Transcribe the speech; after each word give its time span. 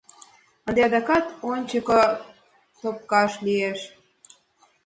Ынде 0.67 0.81
адакат 0.87 1.25
ончыко 1.51 2.01
топкаш 2.81 3.31
лиеш. 3.45 3.79